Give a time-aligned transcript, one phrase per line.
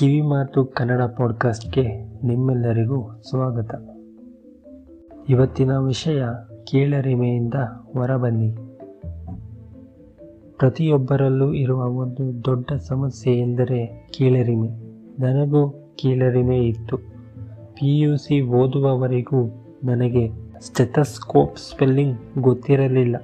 [0.00, 3.88] ಕಿವಿಮಾತು ಕನ್ನಡ ಪಾಡ್ಕಾಸ್ಟ್ಗೆ ನಿಮ್ಮೆಲ್ಲರಿಗೂ ಸ್ವಾಗತ.
[5.28, 6.24] ಇವತ್ತಿನ ವಿಷಯ
[6.64, 7.54] ಕೀಳರಿಮೆಯಿಂದ
[7.92, 8.54] ಹೊರಬನ್ನಿ.
[10.58, 14.68] ಪ್ರತಿಯೊಬ್ಬರಲ್ಲೂ ಇರುವ ಒಂದು ದೊಡ್ಡ ಸಮಸ್ಯೆ ಎಂದರೆ ಕೀಳರಿಮೆ.
[15.20, 16.96] ನನಗೂ ಕೀಳರಿಮೆ ಇತ್ತು.
[17.74, 20.30] ಪಿ ಯು ಸಿ ಓದುವವರೆಗೂ ನನಗೆ
[20.60, 23.16] ಸ್ಟೆಥಸ್ಕೋಪ್ ಸ್ಪೆಲ್ಲಿಂಗ್ ಗೊತ್ತಿರಲಿಲ್ಲ.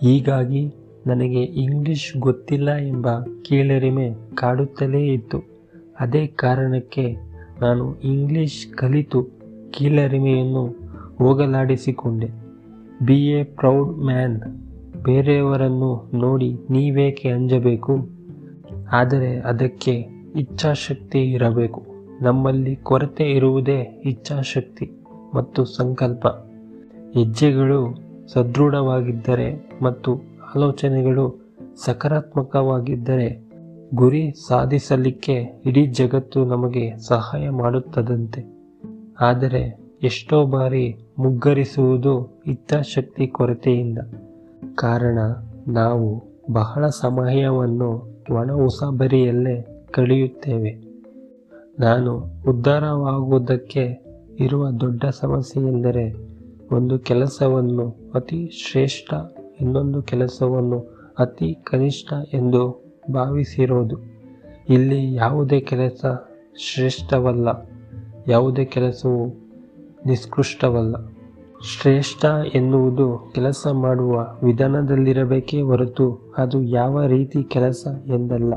[0.00, 0.74] ಹೀಗಾಗಿ
[1.06, 3.08] ನನಗೆ ಇಂಗ್ಲಿಷ್ ಗೊತ್ತಿಲ್ಲ ಎಂಬ
[3.42, 5.53] ಕೀಳರಿಮೆ ಕಾಡುತ್ತಲೇ ಇತ್ತು.
[6.00, 7.16] ಅದೇ ಕಾರಣಕ್ಕೆ
[7.60, 9.26] ನಾನು ಇಂಗ್ಲಿಷ್ ಕಲಿತು
[9.70, 10.74] ಕೀಳರಿಮೆಯನ್ನು
[11.18, 12.28] ಹೋಗಲಾಡಿಸಿಕೊಂಡೆ.
[13.04, 14.40] ಬಿ ಎ ಪ್ರೌಡ್ ಮ್ಯಾನ್
[15.04, 17.98] ಬೇರೆಯವರನ್ನು ನೋಡಿ ನೀವೇಕೆ ಅಂಜಬೇಕು?
[18.92, 21.82] ಆದರೆ ಅದಕ್ಕೆ ಇಚ್ಛಾಶಕ್ತಿ ಇರಬೇಕು.
[22.22, 24.90] ನಮ್ಮಲ್ಲಿ ಕೊರತೆ ಇರುವುದೇ ಇಚ್ಛಾಶಕ್ತಿ
[25.34, 26.26] ಮತ್ತು ಸಂಕಲ್ಪ.
[27.14, 27.94] ಹೆಜ್ಜೆಗಳು
[28.32, 30.14] ಸದೃಢವಾಗಿದ್ದರೆ ಮತ್ತು
[30.56, 31.52] ಆಲೋಚನೆಗಳು
[31.84, 33.43] ಸಕಾರಾತ್ಮಕವಾಗಿದ್ದರೆ
[33.94, 38.44] ಗುರಿ ಸಾಧಿಸಲಿಕ್ಕೆ ಇಡೀ ಜಗತ್ತು ನಮಗೆ ಸಹಾಯ ಮಾಡುತ್ತದಂತೆ.
[39.20, 43.98] ಆದರೆ ಎಷ್ಟೋ ಬಾರಿ ಮುಗ್ಗರಿಸುವುದು ಇಚ್ಛಾಶಕ್ತಿ ಕೊರತೆಯಿಂದ.
[44.74, 45.18] ಕಾರಣ,
[45.68, 50.84] ನಾವು ಬಹಳ ಸಮಯವನ್ನು ಒಣ ಉಸಾಬರಿಯಲ್ಲೇ ಕಳೆಯುತ್ತೇವೆ.
[51.78, 54.04] ನಾನು ಉದ್ಧಾರವಾಗುವುದಕ್ಕೆ
[54.38, 56.16] ಇರುವ ದೊಡ್ಡ ಸಮಸ್ಯೆ ಎಂದರೆ
[56.72, 59.14] ಒಂದು ಕೆಲಸವನ್ನು ಅತಿ ಶ್ರೇಷ್ಠ
[59.60, 63.96] ಇನ್ನೊಂದು ಕೆಲಸವನ್ನು ಅತಿ ಕನಿಷ್ಠ ಎಂದು ಭಾವಿಸಿರೋದು.
[64.68, 66.04] ಇಲ್ಲಿ ಯಾವುದೇ ಕೆಲಸ
[66.58, 67.48] ಶ್ರೇಷ್ಠವಲ್ಲ,
[68.28, 69.34] ಯಾವುದೇ ಕೆಲಸವು
[70.06, 70.96] ನಿಷ್ಕೃಷ್ಟವಲ್ಲ.
[71.64, 78.54] ಶ್ರೇಷ್ಠ ಎನ್ನುವುದು ಕೆಲಸ ಮಾಡುವ ವಿಧಾನದಲ್ಲಿರಬೇಕೇ ಹೊರತು ಅದು ಯಾವ ರೀತಿ ಕೆಲಸ ಎಂದಲ್ಲ.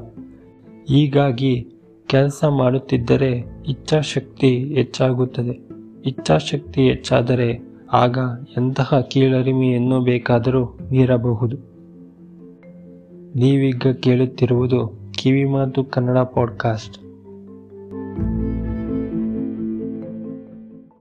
[0.88, 1.68] ಹೀಗಾಗಿ
[2.08, 3.32] ಕೆಲಸ ಮಾಡುತ್ತಿದ್ದರೆ
[3.68, 5.60] ಇಚ್ಛಾಶಕ್ತಿ ಹೆಚ್ಚಾಗುತ್ತದೆ.
[6.06, 7.60] ಇಚ್ಛಾಶಕ್ತಿ ಹೆಚ್ಚಾದರೆ
[7.94, 8.18] ಆಗ
[8.58, 11.77] ಎಂತಹ ಕೀಳರಿಮೆಯನ್ನು ಬೇಕಾದರೂ ಮೀರಬಹುದು
[13.36, 17.07] ನೀವೀಗ ಕೇಳುತ್ತಿರುವುದು ಕಿವಿಮಾತು ಕನ್ನಡ ಪಾಡ್ಕಾಸ್ಟ್.